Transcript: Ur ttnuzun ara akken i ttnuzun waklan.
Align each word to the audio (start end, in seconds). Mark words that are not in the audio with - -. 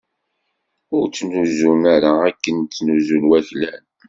Ur 0.95 1.05
ttnuzun 1.07 1.81
ara 1.95 2.11
akken 2.29 2.55
i 2.63 2.65
ttnuzun 2.67 3.27
waklan. 3.29 3.83